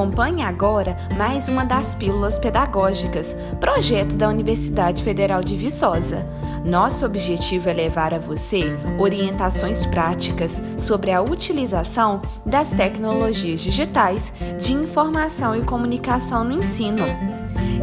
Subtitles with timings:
[0.00, 6.26] Acompanhe agora mais uma das Pílulas Pedagógicas, projeto da Universidade Federal de Viçosa.
[6.64, 8.62] Nosso objetivo é levar a você
[8.98, 17.04] orientações práticas sobre a utilização das tecnologias digitais de informação e comunicação no ensino.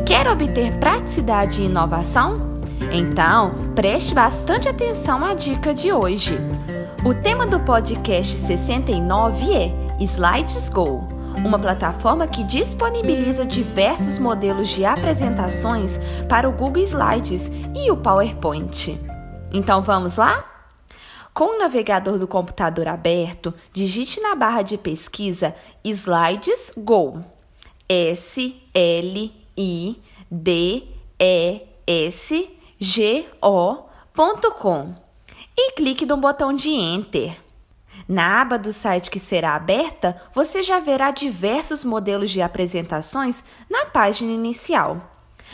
[0.03, 2.57] Quer obter praticidade e inovação?
[2.91, 6.35] Então, preste bastante atenção à dica de hoje.
[7.05, 14.85] O tema do podcast 69 é Slides Go uma plataforma que disponibiliza diversos modelos de
[14.85, 18.99] apresentações para o Google Slides e o PowerPoint.
[19.53, 20.43] Então vamos lá?
[21.33, 27.23] Com o navegador do computador aberto, digite na barra de pesquisa Slides Go.
[27.87, 30.83] S L I D
[31.19, 34.95] E S G O.com
[35.55, 37.46] e clique no botão de Enter.
[38.07, 43.85] Na aba do site que será aberta, você já verá diversos modelos de apresentações na
[43.85, 45.11] página inicial.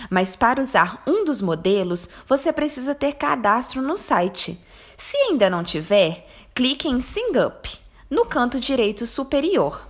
[0.09, 4.59] Mas para usar um dos modelos, você precisa ter cadastro no site.
[4.97, 7.69] Se ainda não tiver, clique em Sign Up
[8.09, 9.88] no canto direito superior.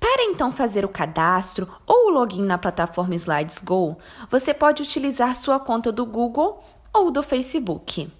[0.00, 3.96] Para então fazer o cadastro ou o login na plataforma Slides Go,
[4.28, 8.10] você pode utilizar sua conta do Google ou do Facebook.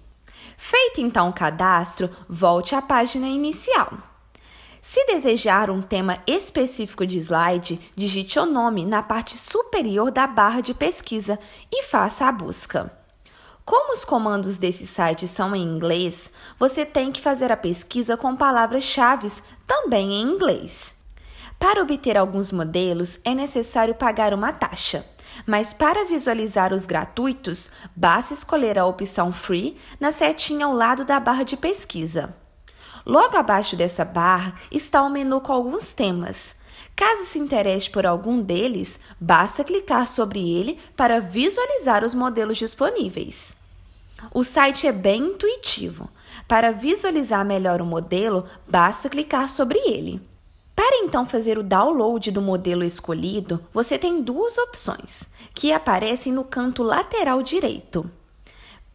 [0.57, 3.93] Feito então o cadastro, volte à página inicial.
[4.81, 10.61] Se desejar um tema específico de slide, digite o nome na parte superior da barra
[10.61, 11.39] de pesquisa
[11.71, 12.91] e faça a busca.
[13.65, 18.35] Como os comandos desse site são em inglês, você tem que fazer a pesquisa com
[18.35, 19.27] palavras-chave
[19.65, 20.95] também em inglês.
[21.57, 25.03] Para obter alguns modelos, é necessário pagar uma taxa.
[25.45, 31.19] Mas para visualizar os gratuitos, basta escolher a opção Free na setinha ao lado da
[31.19, 32.35] barra de pesquisa.
[33.05, 36.55] Logo abaixo dessa barra está o menu com alguns temas.
[36.95, 43.55] Caso se interesse por algum deles, basta clicar sobre ele para visualizar os modelos disponíveis.
[44.33, 46.09] O site é bem intuitivo.
[46.47, 50.21] Para visualizar melhor o modelo, basta clicar sobre ele.
[50.75, 56.43] Para então fazer o download do modelo escolhido, você tem duas opções, que aparecem no
[56.43, 58.09] canto lateral direito.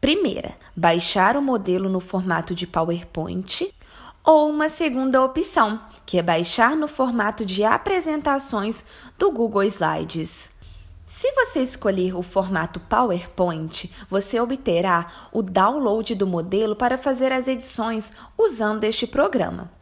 [0.00, 3.74] Primeira, baixar o modelo no formato de PowerPoint,
[4.22, 8.84] ou uma segunda opção, que é baixar no formato de apresentações
[9.18, 10.50] do Google Slides.
[11.06, 17.48] Se você escolher o formato PowerPoint, você obterá o download do modelo para fazer as
[17.48, 19.79] edições usando este programa.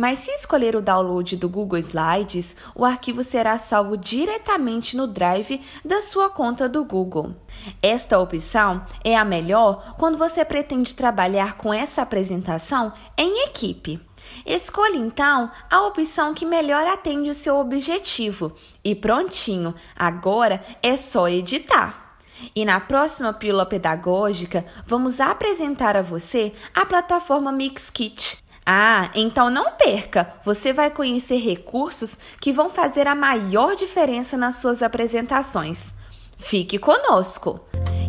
[0.00, 5.60] Mas se escolher o download do Google Slides, o arquivo será salvo diretamente no Drive
[5.84, 7.36] da sua conta do Google.
[7.82, 14.00] Esta opção é a melhor quando você pretende trabalhar com essa apresentação em equipe.
[14.46, 21.28] Escolha então a opção que melhor atende o seu objetivo e prontinho, agora é só
[21.28, 22.16] editar.
[22.56, 28.42] E na próxima pílula pedagógica, vamos apresentar a você a plataforma Mixkit.
[28.72, 30.32] Ah, então não perca!
[30.44, 35.92] Você vai conhecer recursos que vão fazer a maior diferença nas suas apresentações.
[36.38, 37.58] Fique conosco!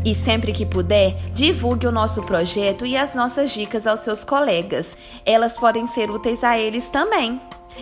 [0.05, 4.95] E sempre que puder, divulgue o nosso projeto e as nossas dicas aos seus colegas.
[5.25, 7.41] Elas podem ser úteis a eles também.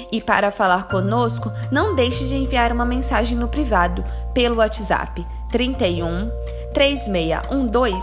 [0.10, 6.32] E para falar conosco, não deixe de enviar uma mensagem no privado pelo WhatsApp 31
[6.74, 7.98] 3612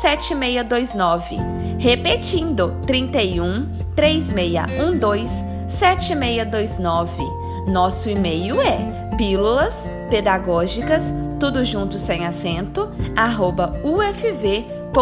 [0.00, 1.36] 7629.
[1.78, 7.22] Repetindo, 31 3612 7629.
[7.66, 14.96] Nosso e-mail é pílulas pedagógicas, tudo junto sem acento, arroba ufv.br.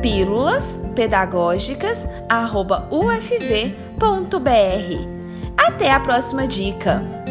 [0.00, 3.96] Pílulas pedagógicas, arroba ufv.br.
[5.56, 7.25] Até a próxima dica!